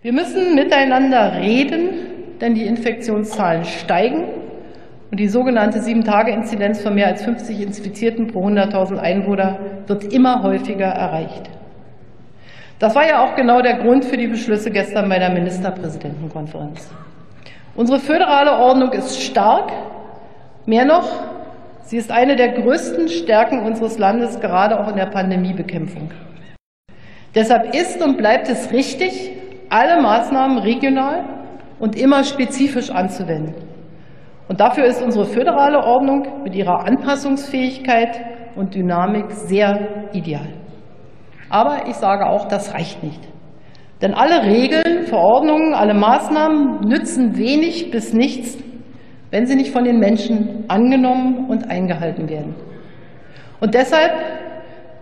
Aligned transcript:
Wir 0.00 0.12
müssen 0.12 0.54
miteinander 0.54 1.40
reden, 1.40 2.36
denn 2.40 2.54
die 2.54 2.66
Infektionszahlen 2.66 3.64
steigen 3.64 4.28
und 5.10 5.18
die 5.18 5.26
sogenannte 5.26 5.82
Sieben-Tage-Inzidenz 5.82 6.80
von 6.80 6.94
mehr 6.94 7.08
als 7.08 7.24
50 7.24 7.60
Infizierten 7.60 8.28
pro 8.28 8.46
100.000 8.46 8.96
Einwohner 8.98 9.58
wird 9.88 10.12
immer 10.12 10.44
häufiger 10.44 10.86
erreicht. 10.86 11.50
Das 12.78 12.94
war 12.94 13.08
ja 13.08 13.24
auch 13.24 13.34
genau 13.34 13.60
der 13.60 13.78
Grund 13.78 14.04
für 14.04 14.16
die 14.16 14.28
Beschlüsse 14.28 14.70
gestern 14.70 15.08
bei 15.08 15.18
der 15.18 15.30
Ministerpräsidentenkonferenz. 15.30 16.88
Unsere 17.74 17.98
föderale 17.98 18.52
Ordnung 18.52 18.92
ist 18.92 19.20
stark. 19.20 19.72
Mehr 20.64 20.84
noch, 20.84 21.10
sie 21.82 21.96
ist 21.96 22.12
eine 22.12 22.36
der 22.36 22.50
größten 22.50 23.08
Stärken 23.08 23.64
unseres 23.64 23.98
Landes, 23.98 24.38
gerade 24.38 24.78
auch 24.78 24.88
in 24.88 24.96
der 24.96 25.06
Pandemiebekämpfung. 25.06 26.12
Deshalb 27.34 27.74
ist 27.74 28.00
und 28.00 28.16
bleibt 28.16 28.48
es 28.48 28.72
richtig, 28.72 29.32
alle 29.70 30.00
Maßnahmen 30.02 30.58
regional 30.58 31.24
und 31.78 31.96
immer 31.96 32.24
spezifisch 32.24 32.90
anzuwenden. 32.90 33.54
Und 34.48 34.60
dafür 34.60 34.84
ist 34.84 35.02
unsere 35.02 35.26
föderale 35.26 35.78
Ordnung 35.78 36.26
mit 36.42 36.54
ihrer 36.54 36.86
Anpassungsfähigkeit 36.86 38.20
und 38.56 38.74
Dynamik 38.74 39.30
sehr 39.30 40.08
ideal. 40.12 40.48
Aber 41.50 41.86
ich 41.86 41.94
sage 41.94 42.26
auch, 42.26 42.48
das 42.48 42.74
reicht 42.74 43.02
nicht. 43.02 43.20
Denn 44.00 44.14
alle 44.14 44.44
Regeln, 44.44 45.04
Verordnungen, 45.06 45.74
alle 45.74 45.94
Maßnahmen 45.94 46.80
nützen 46.86 47.36
wenig 47.36 47.90
bis 47.90 48.12
nichts, 48.12 48.58
wenn 49.30 49.46
sie 49.46 49.56
nicht 49.56 49.72
von 49.72 49.84
den 49.84 49.98
Menschen 49.98 50.64
angenommen 50.68 51.46
und 51.48 51.70
eingehalten 51.70 52.28
werden. 52.28 52.54
Und 53.60 53.74
deshalb, 53.74 54.12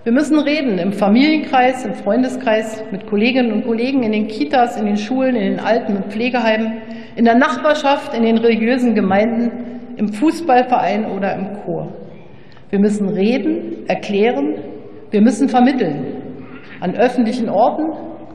wir 0.06 0.12
müssen 0.12 0.38
reden 0.38 0.78
im 0.78 0.92
Familienkreis, 0.92 1.84
im 1.84 1.94
Freundeskreis, 1.94 2.84
mit 2.92 3.08
Kolleginnen 3.08 3.50
und 3.52 3.66
Kollegen 3.66 4.04
in 4.04 4.12
den 4.12 4.28
Kitas, 4.28 4.78
in 4.78 4.86
den 4.86 4.96
Schulen, 4.96 5.34
in 5.34 5.54
den 5.54 5.58
Alten- 5.58 5.96
und 5.96 6.12
Pflegeheimen, 6.12 6.74
in 7.16 7.24
der 7.24 7.34
Nachbarschaft, 7.34 8.14
in 8.14 8.22
den 8.22 8.38
religiösen 8.38 8.94
Gemeinden, 8.94 9.96
im 9.96 10.06
Fußballverein 10.06 11.06
oder 11.06 11.34
im 11.34 11.54
Chor. 11.54 11.92
Wir 12.70 12.78
müssen 12.78 13.08
reden, 13.08 13.88
erklären, 13.88 14.54
wir 15.10 15.20
müssen 15.22 15.48
vermitteln 15.48 16.22
an 16.78 16.94
öffentlichen 16.94 17.48
Orten, 17.48 17.90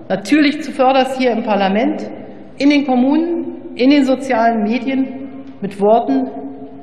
natürlich 0.10 0.62
zuvörderst 0.64 1.18
hier 1.22 1.32
im 1.32 1.44
Parlament, 1.44 2.06
in 2.58 2.70
den 2.70 2.86
Kommunen, 2.86 3.76
in 3.76 3.92
den 3.92 4.04
sozialen 4.04 4.64
Medien 4.64 5.46
mit 5.62 5.80
Worten, 5.80 6.30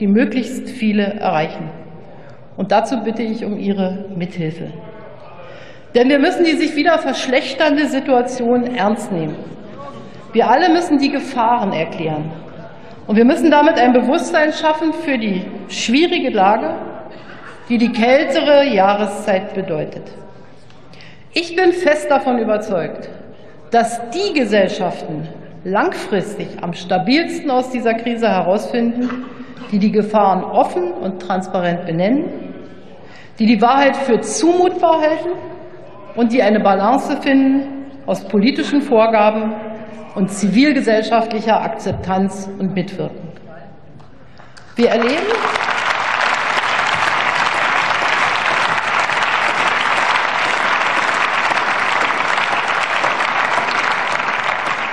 die 0.01 0.07
möglichst 0.07 0.71
viele 0.71 1.03
erreichen. 1.03 1.88
Und 2.59 2.73
dazu 2.73 2.97
bitte 3.05 3.23
ich 3.23 3.45
um 3.45 3.57
Ihre 3.57 4.07
Mithilfe. 4.17 4.73
Denn 5.95 6.09
wir 6.09 6.19
müssen 6.19 6.45
die 6.45 6.57
sich 6.57 6.75
wieder 6.75 6.99
verschlechternde 6.99 7.87
Situation 7.87 8.65
ernst 8.75 9.13
nehmen. 9.13 9.37
Wir 10.33 10.51
alle 10.51 10.69
müssen 10.69 10.99
die 10.99 11.11
Gefahren 11.11 11.73
erklären. 11.73 12.33
Und 13.07 13.15
wir 13.15 13.25
müssen 13.25 13.51
damit 13.53 13.79
ein 13.79 13.93
Bewusstsein 13.93 14.53
schaffen 14.53 14.93
für 14.93 15.17
die 15.17 15.45
schwierige 15.69 16.31
Lage, 16.31 16.75
die 17.69 17.79
die 17.79 17.93
kältere 17.93 18.65
Jahreszeit 18.65 19.55
bedeutet. 19.55 20.11
Ich 21.35 21.55
bin 21.55 21.73
fest 21.73 22.11
davon 22.11 22.39
überzeugt, 22.39 23.09
dass 23.71 24.01
die 24.11 24.37
Gesellschaften 24.37 25.29
langfristig 25.63 26.49
am 26.61 26.73
stabilsten 26.73 27.51
aus 27.53 27.71
dieser 27.71 27.95
Krise 27.95 28.29
herausfinden, 28.29 29.27
die 29.71 29.79
die 29.79 29.93
Gefahren 29.93 30.43
offen 30.43 30.93
und 30.93 31.21
transparent 31.21 31.87
benennen, 31.87 32.48
die 33.39 33.47
die 33.47 33.61
Wahrheit 33.63 33.97
für 33.97 34.21
zumutbar 34.21 35.01
halten 35.01 35.31
und 36.17 36.33
die 36.33 36.43
eine 36.43 36.61
Balance 36.61 37.17
finden 37.21 37.87
aus 38.07 38.27
politischen 38.27 38.83
Vorgaben 38.83 39.55
und 40.15 40.29
zivilgesellschaftlicher 40.29 41.61
Akzeptanz 41.61 42.51
und 42.59 42.75
Mitwirkung. 42.75 43.33
Wir 44.75 44.91
erleben, 44.91 45.27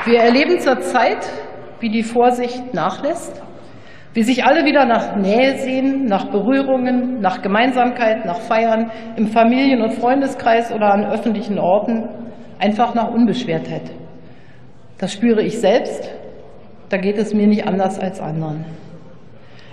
Wir 0.06 0.20
erleben 0.20 0.60
zurzeit, 0.60 1.28
wie 1.80 1.90
die 1.90 2.04
Vorsicht 2.04 2.76
nachlässt, 2.76 3.42
wie 4.16 4.24
sich 4.24 4.46
alle 4.46 4.64
wieder 4.64 4.86
nach 4.86 5.18
Nähe 5.18 5.58
sehen, 5.58 6.06
nach 6.06 6.32
Berührungen, 6.32 7.20
nach 7.20 7.42
Gemeinsamkeit, 7.42 8.26
nach 8.26 8.40
Feiern 8.40 8.90
im 9.18 9.28
Familien- 9.28 9.82
und 9.82 9.92
Freundeskreis 9.92 10.72
oder 10.72 10.94
an 10.94 11.06
öffentlichen 11.06 11.60
Orten, 11.60 12.08
einfach 12.58 12.96
nach 12.96 13.12
Unbeschwertheit. 13.12 13.92
Das 15.00 15.12
spüre 15.12 15.44
ich 15.44 15.60
selbst, 15.60 16.10
da 16.88 16.96
geht 16.96 17.18
es 17.18 17.34
mir 17.34 17.46
nicht 17.46 17.68
anders 17.68 18.00
als 18.00 18.22
anderen. 18.22 18.64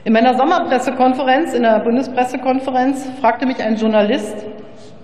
In 0.04 0.12
meiner 0.12 0.34
Sommerpressekonferenz, 0.34 1.54
in 1.54 1.62
der 1.62 1.78
Bundespressekonferenz, 1.78 3.08
fragte 3.20 3.46
mich 3.46 3.62
ein 3.62 3.76
Journalist, 3.76 4.44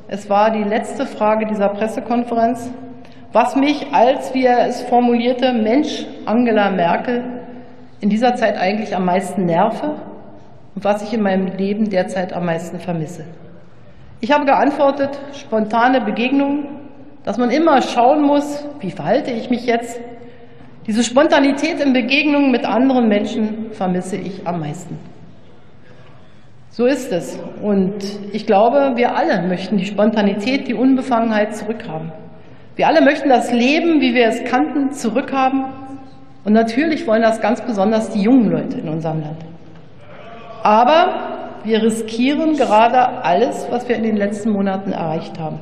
es 0.08 0.28
war 0.28 0.50
die 0.50 0.64
letzte 0.64 1.06
Frage 1.06 1.46
dieser 1.46 1.68
Pressekonferenz, 1.68 2.72
was 3.32 3.54
mich 3.54 3.86
als, 3.92 4.34
wie 4.34 4.46
er 4.46 4.66
es 4.66 4.82
formulierte, 4.82 5.52
Mensch 5.52 6.06
Angela 6.26 6.70
Merkel 6.70 7.37
in 8.00 8.08
dieser 8.08 8.34
Zeit 8.34 8.56
eigentlich 8.56 8.94
am 8.94 9.04
meisten 9.04 9.44
nerve 9.44 9.96
und 10.74 10.84
was 10.84 11.02
ich 11.02 11.12
in 11.12 11.22
meinem 11.22 11.46
Leben 11.56 11.90
derzeit 11.90 12.32
am 12.32 12.46
meisten 12.46 12.78
vermisse. 12.78 13.24
Ich 14.20 14.32
habe 14.32 14.44
geantwortet, 14.44 15.18
spontane 15.32 16.00
Begegnungen, 16.00 16.66
dass 17.24 17.38
man 17.38 17.50
immer 17.50 17.82
schauen 17.82 18.22
muss, 18.22 18.66
wie 18.80 18.90
verhalte 18.90 19.30
ich 19.30 19.50
mich 19.50 19.66
jetzt. 19.66 20.00
Diese 20.86 21.04
Spontanität 21.04 21.80
in 21.80 21.92
Begegnungen 21.92 22.50
mit 22.50 22.64
anderen 22.64 23.08
Menschen 23.08 23.72
vermisse 23.72 24.16
ich 24.16 24.46
am 24.46 24.60
meisten. 24.60 24.98
So 26.70 26.86
ist 26.86 27.12
es. 27.12 27.38
Und 27.60 27.96
ich 28.32 28.46
glaube, 28.46 28.92
wir 28.94 29.16
alle 29.16 29.46
möchten 29.46 29.76
die 29.76 29.84
Spontanität, 29.84 30.68
die 30.68 30.74
Unbefangenheit 30.74 31.54
zurückhaben. 31.54 32.12
Wir 32.76 32.86
alle 32.86 33.02
möchten 33.02 33.28
das 33.28 33.52
Leben, 33.52 34.00
wie 34.00 34.14
wir 34.14 34.28
es 34.28 34.44
kannten, 34.44 34.92
zurückhaben. 34.92 35.64
Und 36.44 36.52
natürlich 36.52 37.06
wollen 37.06 37.22
das 37.22 37.40
ganz 37.40 37.60
besonders 37.60 38.10
die 38.10 38.22
jungen 38.22 38.50
Leute 38.50 38.78
in 38.78 38.88
unserem 38.88 39.20
Land. 39.20 39.44
Aber 40.62 41.38
wir 41.64 41.82
riskieren 41.82 42.56
gerade 42.56 43.22
alles, 43.22 43.66
was 43.70 43.88
wir 43.88 43.96
in 43.96 44.02
den 44.02 44.16
letzten 44.16 44.50
Monaten 44.50 44.92
erreicht 44.92 45.38
haben. 45.38 45.60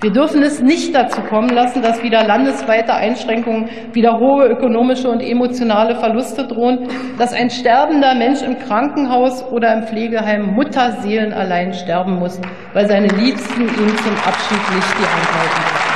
Wir 0.00 0.12
dürfen 0.12 0.44
es 0.44 0.62
nicht 0.62 0.94
dazu 0.94 1.20
kommen 1.22 1.48
lassen, 1.48 1.82
dass 1.82 2.04
wieder 2.04 2.22
landesweite 2.24 2.94
Einschränkungen, 2.94 3.68
wieder 3.92 4.20
hohe 4.20 4.46
ökonomische 4.46 5.08
und 5.10 5.20
emotionale 5.20 5.96
Verluste 5.96 6.46
drohen, 6.46 6.86
dass 7.18 7.32
ein 7.32 7.50
sterbender 7.50 8.14
Mensch 8.14 8.42
im 8.42 8.58
Krankenhaus 8.60 9.44
oder 9.50 9.74
im 9.74 9.82
Pflegeheim 9.82 10.54
Mutterseelen 10.54 11.32
allein 11.32 11.72
sterben 11.72 12.14
muss, 12.20 12.40
weil 12.74 12.86
seine 12.86 13.08
Liebsten 13.08 13.62
ihm 13.62 13.96
zum 13.96 14.14
Abschied 14.24 14.76
nicht 14.76 14.94
die 14.98 15.04
Hand 15.04 15.34
halten 15.34 15.87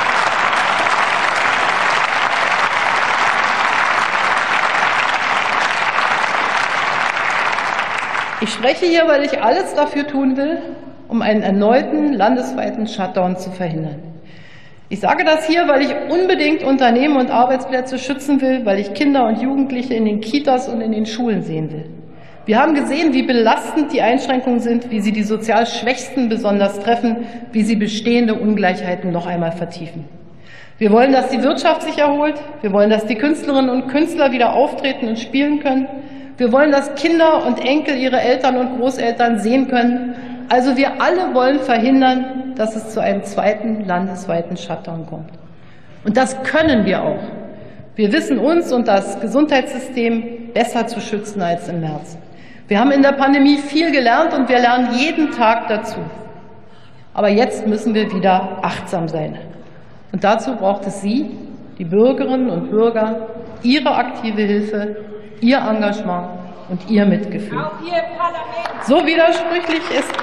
Ich 8.43 8.49
spreche 8.49 8.85
hier, 8.85 9.07
weil 9.07 9.23
ich 9.23 9.41
alles 9.41 9.73
dafür 9.73 10.05
tun 10.05 10.35
will, 10.35 10.57
um 11.07 11.21
einen 11.21 11.43
erneuten 11.43 12.11
landesweiten 12.11 12.87
Shutdown 12.87 13.37
zu 13.37 13.51
verhindern. 13.51 13.99
Ich 14.89 14.99
sage 14.99 15.23
das 15.23 15.47
hier, 15.47 15.69
weil 15.69 15.81
ich 15.81 15.95
unbedingt 16.09 16.61
Unternehmen 16.61 17.15
und 17.15 17.31
Arbeitsplätze 17.31 17.97
schützen 17.97 18.41
will, 18.41 18.65
weil 18.65 18.79
ich 18.79 18.93
Kinder 18.93 19.25
und 19.27 19.41
Jugendliche 19.41 19.93
in 19.93 20.03
den 20.03 20.19
Kitas 20.19 20.67
und 20.67 20.81
in 20.81 20.91
den 20.91 21.05
Schulen 21.05 21.41
sehen 21.43 21.71
will. 21.71 21.85
Wir 22.45 22.59
haben 22.59 22.75
gesehen, 22.75 23.13
wie 23.13 23.23
belastend 23.23 23.93
die 23.93 24.01
Einschränkungen 24.01 24.59
sind, 24.59 24.91
wie 24.91 24.99
sie 24.99 25.13
die 25.13 25.23
sozial 25.23 25.65
Schwächsten 25.65 26.27
besonders 26.27 26.81
treffen, 26.81 27.25
wie 27.53 27.63
sie 27.63 27.77
bestehende 27.77 28.35
Ungleichheiten 28.35 29.13
noch 29.13 29.25
einmal 29.25 29.53
vertiefen. 29.53 30.03
Wir 30.79 30.91
wollen, 30.91 31.13
dass 31.13 31.29
die 31.29 31.41
Wirtschaft 31.41 31.83
sich 31.83 31.97
erholt. 31.97 32.41
Wir 32.59 32.73
wollen, 32.73 32.89
dass 32.89 33.05
die 33.05 33.15
Künstlerinnen 33.15 33.69
und 33.69 33.87
Künstler 33.87 34.33
wieder 34.33 34.51
auftreten 34.51 35.07
und 35.07 35.17
spielen 35.17 35.61
können. 35.61 35.87
Wir 36.37 36.51
wollen, 36.51 36.71
dass 36.71 36.95
Kinder 36.95 37.45
und 37.45 37.63
Enkel 37.63 37.95
ihre 37.95 38.19
Eltern 38.19 38.57
und 38.57 38.79
Großeltern 38.79 39.39
sehen 39.39 39.67
können. 39.67 40.15
Also 40.49 40.75
wir 40.75 41.01
alle 41.01 41.33
wollen 41.33 41.59
verhindern, 41.59 42.53
dass 42.55 42.75
es 42.75 42.89
zu 42.89 42.99
einem 42.99 43.23
zweiten 43.23 43.85
landesweiten 43.85 44.57
Shutdown 44.57 45.05
kommt. 45.05 45.29
Und 46.03 46.17
das 46.17 46.41
können 46.43 46.85
wir 46.85 47.03
auch. 47.03 47.23
Wir 47.95 48.11
wissen 48.11 48.39
uns 48.39 48.71
und 48.73 48.87
das 48.87 49.19
Gesundheitssystem 49.19 50.51
besser 50.53 50.87
zu 50.87 50.99
schützen 50.99 51.41
als 51.41 51.69
im 51.69 51.79
März. 51.81 52.17
Wir 52.67 52.79
haben 52.79 52.91
in 52.91 53.03
der 53.03 53.11
Pandemie 53.11 53.57
viel 53.57 53.91
gelernt 53.91 54.33
und 54.33 54.49
wir 54.49 54.59
lernen 54.59 54.89
jeden 54.97 55.31
Tag 55.31 55.67
dazu. 55.67 55.99
Aber 57.13 57.29
jetzt 57.29 57.67
müssen 57.67 57.93
wir 57.93 58.11
wieder 58.11 58.57
achtsam 58.63 59.07
sein. 59.07 59.37
Und 60.11 60.23
dazu 60.23 60.55
braucht 60.55 60.87
es 60.87 61.01
Sie, 61.01 61.29
die 61.77 61.85
Bürgerinnen 61.85 62.49
und 62.49 62.71
Bürger, 62.71 63.27
Ihre 63.61 63.93
aktive 63.95 64.41
Hilfe, 64.41 64.95
Ihr 65.43 65.57
Engagement 65.57 66.27
und 66.69 66.89
Ihr 66.89 67.05
Mitgefühl. 67.05 67.69
So 68.87 69.05
widersprüchlich 69.05 69.83
ist 69.91 70.13